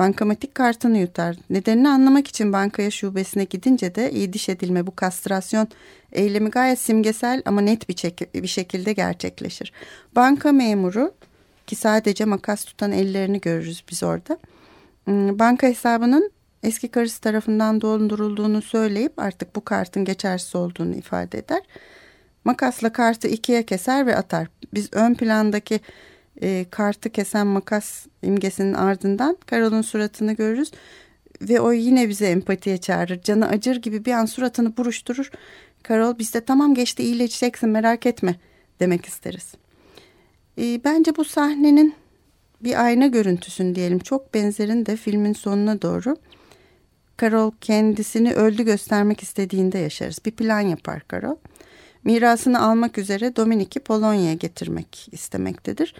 bankamatik 0.00 0.54
kartını 0.54 0.98
yutar. 0.98 1.36
Nedenini 1.50 1.88
anlamak 1.88 2.28
için 2.28 2.52
bankaya 2.52 2.90
şubesine 2.90 3.44
gidince 3.44 3.94
de 3.94 4.10
iyi 4.10 4.32
diş 4.32 4.48
edilme 4.48 4.86
bu 4.86 4.96
kastrasyon 4.96 5.68
eylemi 6.12 6.50
gayet 6.50 6.78
simgesel 6.78 7.42
ama 7.44 7.60
net 7.60 7.88
bir, 7.88 7.96
bir 8.42 8.48
şekilde 8.48 8.92
gerçekleşir. 8.92 9.72
Banka 10.16 10.52
memuru 10.52 11.14
ki 11.66 11.76
sadece 11.76 12.24
makas 12.24 12.64
tutan 12.64 12.92
ellerini 12.92 13.40
görürüz 13.40 13.84
biz 13.90 14.02
orada. 14.02 14.38
Banka 15.38 15.66
hesabının 15.66 16.30
eski 16.62 16.88
karısı 16.88 17.20
tarafından 17.20 17.80
dondurulduğunu 17.80 18.62
söyleyip 18.62 19.12
artık 19.18 19.56
bu 19.56 19.64
kartın 19.64 20.04
geçersiz 20.04 20.56
olduğunu 20.56 20.94
ifade 20.94 21.38
eder. 21.38 21.62
Makasla 22.44 22.92
kartı 22.92 23.28
ikiye 23.28 23.62
keser 23.62 24.06
ve 24.06 24.16
atar. 24.16 24.48
Biz 24.74 24.88
ön 24.92 25.14
plandaki 25.14 25.80
e, 26.42 26.66
kartı 26.70 27.10
kesen 27.10 27.46
makas 27.46 28.06
imgesinin 28.22 28.74
ardından 28.74 29.38
Carol'un 29.50 29.82
suratını 29.82 30.32
görürüz. 30.32 30.70
Ve 31.42 31.60
o 31.60 31.72
yine 31.72 32.08
bize 32.08 32.26
empatiye 32.26 32.78
çağırır. 32.78 33.22
Canı 33.22 33.48
acır 33.48 33.76
gibi 33.76 34.04
bir 34.04 34.12
an 34.12 34.26
suratını 34.26 34.76
buruşturur. 34.76 35.30
Carol 35.88 36.18
biz 36.18 36.34
de 36.34 36.40
tamam 36.40 36.74
geçti 36.74 37.02
iyileşeceksin 37.02 37.68
merak 37.68 38.06
etme 38.06 38.36
demek 38.80 39.06
isteriz. 39.06 39.54
E, 40.58 40.84
bence 40.84 41.16
bu 41.16 41.24
sahnenin 41.24 41.94
bir 42.60 42.84
ayna 42.84 43.06
görüntüsün 43.06 43.74
diyelim. 43.74 43.98
Çok 43.98 44.34
benzerin 44.34 44.86
de 44.86 44.96
filmin 44.96 45.32
sonuna 45.32 45.82
doğru. 45.82 46.16
Carol 47.20 47.52
kendisini 47.60 48.32
öldü 48.32 48.64
göstermek 48.64 49.22
istediğinde 49.22 49.78
yaşarız. 49.78 50.18
Bir 50.26 50.30
plan 50.30 50.60
yapar 50.60 51.02
Carol. 51.12 51.36
Mirasını 52.04 52.62
almak 52.62 52.98
üzere 52.98 53.36
Dominik'i 53.36 53.80
Polonya'ya 53.80 54.34
getirmek 54.34 55.08
istemektedir. 55.12 55.94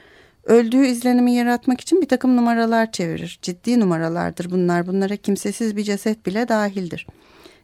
Öldüğü 0.44 0.86
izlenimi 0.86 1.32
yaratmak 1.34 1.80
için 1.80 2.02
bir 2.02 2.08
takım 2.08 2.36
numaralar 2.36 2.92
çevirir. 2.92 3.38
Ciddi 3.42 3.80
numaralardır 3.80 4.50
bunlar. 4.50 4.86
Bunlara 4.86 5.16
kimsesiz 5.16 5.76
bir 5.76 5.82
ceset 5.82 6.26
bile 6.26 6.48
dahildir. 6.48 7.06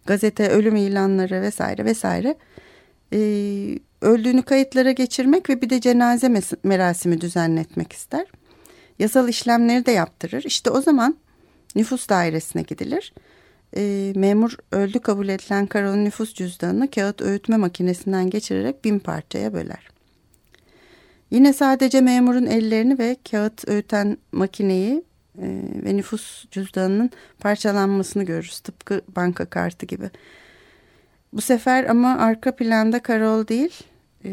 Gazete, 0.06 0.48
ölüm 0.48 0.76
ilanları 0.76 1.42
vesaire 1.42 1.84
vesaire. 1.84 2.36
Ee, 3.12 3.78
öldüğünü 4.00 4.42
kayıtlara 4.42 4.92
geçirmek 4.92 5.50
ve 5.50 5.62
bir 5.62 5.70
de 5.70 5.80
cenaze 5.80 6.42
merasimi 6.62 7.20
düzenletmek 7.20 7.92
ister. 7.92 8.26
Yasal 8.98 9.28
işlemleri 9.28 9.86
de 9.86 9.90
yaptırır. 9.90 10.42
İşte 10.44 10.70
o 10.70 10.80
zaman 10.80 11.16
nüfus 11.74 12.08
dairesine 12.08 12.62
gidilir. 12.62 13.12
Ee, 13.76 14.12
memur 14.16 14.56
öldü 14.72 14.98
kabul 14.98 15.28
edilen 15.28 15.66
Karol'un 15.66 16.04
nüfus 16.04 16.34
cüzdanını 16.34 16.90
kağıt 16.90 17.22
öğütme 17.22 17.56
makinesinden 17.56 18.30
geçirerek 18.30 18.84
bin 18.84 18.98
parçaya 18.98 19.52
böler. 19.52 19.95
Yine 21.30 21.52
sadece 21.52 22.00
memurun 22.00 22.46
ellerini 22.46 22.98
ve 22.98 23.16
kağıt 23.30 23.68
öğüten 23.68 24.18
makineyi 24.32 25.04
e, 25.38 25.46
ve 25.84 25.96
nüfus 25.96 26.44
cüzdanının 26.50 27.10
parçalanmasını 27.40 28.22
görürüz. 28.22 28.60
Tıpkı 28.60 29.00
banka 29.16 29.44
kartı 29.44 29.86
gibi. 29.86 30.10
Bu 31.32 31.40
sefer 31.40 31.84
ama 31.84 32.18
arka 32.18 32.56
planda 32.56 33.02
Karol 33.02 33.48
değil, 33.48 33.82
e, 34.24 34.30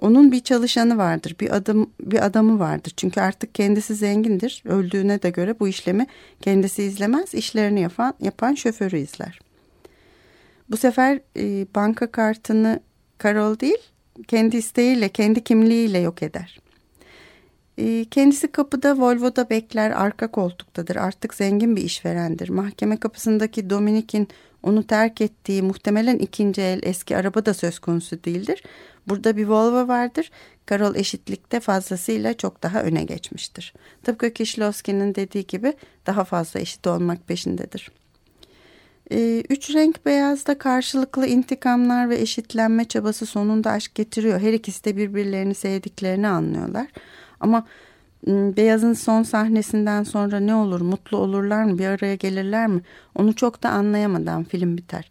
onun 0.00 0.32
bir 0.32 0.40
çalışanı 0.40 0.98
vardır, 0.98 1.36
bir 1.40 1.56
adam 1.56 1.86
bir 2.00 2.26
adamı 2.26 2.58
vardır. 2.58 2.92
Çünkü 2.96 3.20
artık 3.20 3.54
kendisi 3.54 3.94
zengindir. 3.94 4.62
Öldüğüne 4.66 5.22
de 5.22 5.30
göre 5.30 5.60
bu 5.60 5.68
işlemi 5.68 6.06
kendisi 6.40 6.82
izlemez, 6.82 7.34
işlerini 7.34 7.80
yapan 7.80 8.14
yapan 8.20 8.54
şoförü 8.54 8.98
izler. 8.98 9.40
Bu 10.70 10.76
sefer 10.76 11.20
e, 11.36 11.66
banka 11.74 12.06
kartını 12.06 12.80
Karol 13.18 13.60
değil, 13.60 13.89
kendi 14.28 14.56
isteğiyle, 14.56 15.08
kendi 15.08 15.44
kimliğiyle 15.44 15.98
yok 15.98 16.22
eder. 16.22 16.60
Ee, 17.78 18.04
kendisi 18.10 18.52
kapıda 18.52 18.98
Volvo'da 18.98 19.50
bekler, 19.50 19.90
arka 19.90 20.30
koltuktadır. 20.30 20.96
Artık 20.96 21.34
zengin 21.34 21.76
bir 21.76 21.82
işverendir. 21.82 22.48
Mahkeme 22.48 22.96
kapısındaki 22.96 23.70
Dominik'in 23.70 24.28
onu 24.62 24.86
terk 24.86 25.20
ettiği 25.20 25.62
muhtemelen 25.62 26.18
ikinci 26.18 26.62
el 26.62 26.80
eski 26.82 27.16
araba 27.16 27.46
da 27.46 27.54
söz 27.54 27.78
konusu 27.78 28.24
değildir. 28.24 28.62
Burada 29.08 29.36
bir 29.36 29.46
Volvo 29.46 29.88
vardır. 29.88 30.30
Karol 30.66 30.94
eşitlikte 30.94 31.60
fazlasıyla 31.60 32.34
çok 32.34 32.62
daha 32.62 32.82
öne 32.82 33.04
geçmiştir. 33.04 33.74
Tıpkı 34.02 34.32
Kişlovski'nin 34.32 35.14
dediği 35.14 35.46
gibi 35.46 35.74
daha 36.06 36.24
fazla 36.24 36.60
eşit 36.60 36.86
olmak 36.86 37.28
peşindedir. 37.28 37.90
Ee, 39.12 39.42
üç 39.50 39.74
renk 39.74 40.06
beyazda 40.06 40.58
karşılıklı 40.58 41.26
intikamlar 41.26 42.10
ve 42.10 42.20
eşitlenme 42.20 42.84
çabası 42.84 43.26
sonunda 43.26 43.70
aşk 43.70 43.94
getiriyor. 43.94 44.40
Her 44.40 44.52
ikisi 44.52 44.84
de 44.84 44.96
birbirlerini 44.96 45.54
sevdiklerini 45.54 46.28
anlıyorlar. 46.28 46.86
Ama 47.40 47.66
Hmm, 48.24 48.56
Beyaz'ın 48.56 48.92
son 48.92 49.22
sahnesinden 49.22 50.02
sonra 50.02 50.40
ne 50.40 50.54
olur, 50.54 50.80
mutlu 50.80 51.16
olurlar 51.16 51.64
mı, 51.64 51.78
bir 51.78 51.86
araya 51.86 52.14
gelirler 52.14 52.66
mi? 52.66 52.82
Onu 53.14 53.34
çok 53.34 53.62
da 53.62 53.70
anlayamadan 53.70 54.44
film 54.44 54.76
biter. 54.76 55.10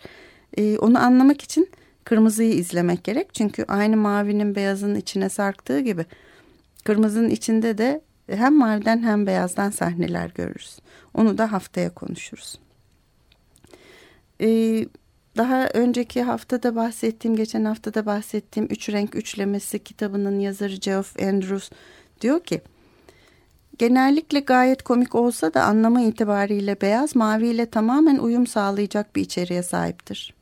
Ee, 0.58 0.78
onu 0.78 1.00
anlamak 1.00 1.42
için 1.42 1.70
kırmızıyı 2.04 2.54
izlemek 2.54 3.04
gerek. 3.04 3.34
Çünkü 3.34 3.66
aynı 3.68 3.98
mavinin 3.98 4.56
beyazın 4.56 4.96
içine 4.96 5.30
sarktığı 5.30 5.80
gibi 5.80 6.06
kırmızının 6.84 7.30
içinde 7.30 7.78
de 7.78 8.02
hem 8.32 8.56
maviden 8.56 9.04
hem 9.04 9.28
beyazdan 9.28 9.70
sahneler 9.70 10.32
görürüz. 10.36 10.80
Onu 11.14 11.38
da 11.38 11.52
haftaya 11.52 11.94
konuşuruz. 11.94 12.60
Ee, 14.42 14.86
daha 15.38 15.68
önceki 15.68 16.24
haftada 16.24 16.76
bahsettiğim, 16.76 17.38
geçen 17.38 17.66
haftada 17.66 18.06
bahsettiğim 18.06 18.70
Üç 18.72 18.90
Renk 18.90 19.16
Üçlemesi 19.16 19.80
kitabının 19.80 20.40
yazarı 20.40 20.76
Geoff 20.76 21.22
Andrews 21.22 21.70
diyor 22.22 22.40
ki 22.40 22.62
genellikle 23.78 24.40
gayet 24.40 24.84
komik 24.84 25.16
olsa 25.16 25.54
da 25.54 25.64
anlamı 25.64 26.02
itibariyle 26.02 26.82
beyaz 26.82 27.16
maviyle 27.16 27.66
tamamen 27.66 28.18
uyum 28.18 28.48
sağlayacak 28.48 29.16
bir 29.16 29.22
içeriğe 29.22 29.64
sahiptir. 29.64 30.34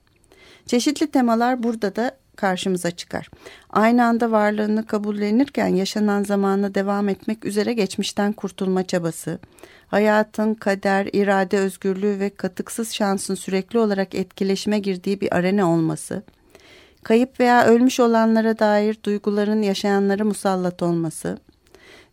Çeşitli 0.65 1.07
temalar 1.07 1.63
burada 1.63 1.95
da 1.95 2.17
karşımıza 2.37 2.91
çıkar. 2.91 3.29
Aynı 3.69 4.05
anda 4.05 4.31
varlığını 4.31 4.85
kabullenirken 4.85 5.67
yaşanan 5.67 6.23
zamana 6.23 6.75
devam 6.75 7.09
etmek 7.09 7.45
üzere 7.45 7.73
geçmişten 7.73 8.33
kurtulma 8.33 8.87
çabası, 8.87 9.39
hayatın, 9.87 10.53
kader, 10.53 11.09
irade 11.13 11.57
özgürlüğü 11.57 12.19
ve 12.19 12.29
katıksız 12.29 12.93
şansın 12.93 13.35
sürekli 13.35 13.79
olarak 13.79 14.15
etkileşime 14.15 14.79
girdiği 14.79 15.21
bir 15.21 15.35
arena 15.35 15.71
olması, 15.71 16.23
kayıp 17.03 17.39
veya 17.39 17.65
ölmüş 17.65 17.99
olanlara 17.99 18.59
dair 18.59 18.97
duyguların 19.03 19.61
yaşayanlara 19.61 20.23
musallat 20.23 20.83
olması, 20.83 21.37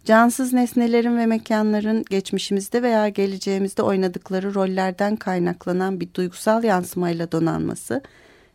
cansız 0.04 0.52
nesnelerin 0.52 1.18
ve 1.18 1.26
mekanların 1.26 2.04
geçmişimizde 2.10 2.82
veya 2.82 3.08
geleceğimizde 3.08 3.82
oynadıkları 3.82 4.54
rollerden 4.54 5.16
kaynaklanan 5.16 6.00
bir 6.00 6.14
duygusal 6.14 6.64
yansımayla 6.64 7.32
donanması 7.32 8.02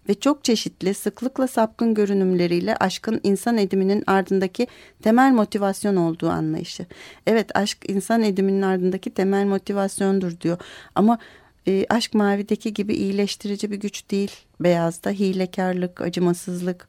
ve 0.09 0.13
çok 0.13 0.43
çeşitli 0.43 0.93
sıklıkla 0.93 1.47
sapkın 1.47 1.93
görünümleriyle 1.93 2.75
aşkın 2.75 3.19
insan 3.23 3.57
ediminin 3.57 4.03
ardındaki 4.07 4.67
temel 5.01 5.31
motivasyon 5.31 5.95
olduğu 5.95 6.29
anlayışı. 6.29 6.85
Evet 7.27 7.57
aşk 7.57 7.77
insan 7.87 8.23
ediminin 8.23 8.61
ardındaki 8.61 9.09
temel 9.09 9.45
motivasyondur 9.45 10.39
diyor 10.41 10.57
ama 10.95 11.19
e, 11.67 11.85
aşk 11.89 12.13
mavideki 12.13 12.73
gibi 12.73 12.93
iyileştirici 12.95 13.71
bir 13.71 13.79
güç 13.79 14.11
değil. 14.11 14.31
Beyazda 14.59 15.09
hilekarlık, 15.09 16.01
acımasızlık, 16.01 16.87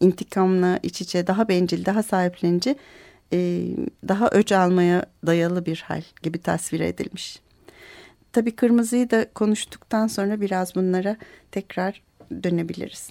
intikamla 0.00 0.78
iç 0.82 1.00
içe 1.00 1.26
daha 1.26 1.48
bencil, 1.48 1.84
daha 1.84 2.02
sahiplenici, 2.02 2.76
e, 3.32 3.62
daha 4.08 4.28
öç 4.28 4.52
almaya 4.52 5.06
dayalı 5.26 5.66
bir 5.66 5.84
hal 5.86 6.02
gibi 6.22 6.38
tasvir 6.38 6.80
edilmiş. 6.80 7.40
Tabii 8.32 8.50
kırmızıyı 8.50 9.10
da 9.10 9.26
konuştuktan 9.34 10.06
sonra 10.06 10.40
biraz 10.40 10.74
bunlara 10.74 11.16
tekrar 11.50 12.07
dönebiliriz. 12.42 13.10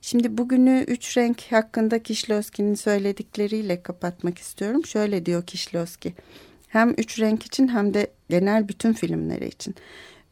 Şimdi 0.00 0.38
bugünü 0.38 0.84
üç 0.88 1.16
renk 1.16 1.42
hakkında 1.50 2.02
Kişlowski'nin 2.02 2.74
söyledikleriyle 2.74 3.82
kapatmak 3.82 4.38
istiyorum. 4.38 4.86
Şöyle 4.86 5.26
diyor 5.26 5.46
Kişlowski. 5.46 6.14
Hem 6.68 6.90
üç 6.90 7.20
renk 7.20 7.46
için 7.46 7.68
hem 7.68 7.94
de 7.94 8.10
genel 8.30 8.68
bütün 8.68 8.92
filmleri 8.92 9.48
için. 9.48 9.74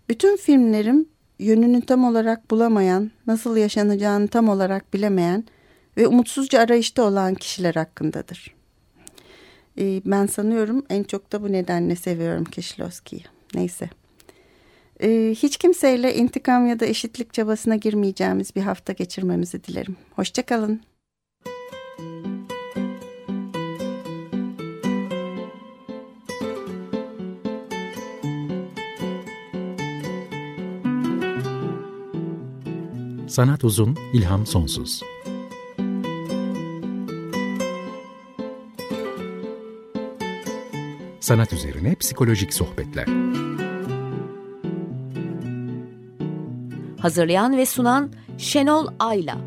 Bütün 0.08 0.36
filmlerim 0.36 1.08
yönünü 1.38 1.80
tam 1.86 2.04
olarak 2.04 2.50
bulamayan, 2.50 3.10
nasıl 3.26 3.56
yaşanacağını 3.56 4.28
tam 4.28 4.48
olarak 4.48 4.94
bilemeyen 4.94 5.44
ve 5.96 6.06
umutsuzca 6.06 6.60
arayışta 6.60 7.02
olan 7.02 7.34
kişiler 7.34 7.74
hakkındadır. 7.74 8.54
Ee, 9.78 10.02
ben 10.04 10.26
sanıyorum 10.26 10.86
en 10.90 11.02
çok 11.02 11.32
da 11.32 11.42
bu 11.42 11.52
nedenle 11.52 11.96
seviyorum 11.96 12.44
Kişlowski'yi. 12.44 13.24
Neyse. 13.54 13.90
Ee, 15.02 15.34
hiç 15.36 15.56
kimseyle 15.56 16.14
intikam 16.14 16.66
ya 16.66 16.80
da 16.80 16.86
eşitlik 16.86 17.32
çabasına 17.32 17.76
girmeyeceğimiz 17.76 18.56
bir 18.56 18.62
hafta 18.62 18.92
geçirmemizi 18.92 19.64
dilerim. 19.64 19.96
Hoşçakalın. 20.14 20.80
Sanat 33.28 33.64
uzun, 33.64 33.96
ilham 34.12 34.46
sonsuz. 34.46 35.02
Sanat 41.20 41.52
üzerine 41.52 41.94
psikolojik 41.94 42.54
sohbetler. 42.54 43.25
Hazırlayan 47.06 47.56
ve 47.56 47.66
sunan 47.66 48.10
Şenol 48.38 48.86
Ayla. 48.98 49.38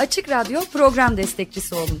Açık 0.00 0.30
Radyo 0.30 0.60
program 0.72 1.16
destekçisi 1.16 1.74
olun. 1.74 2.00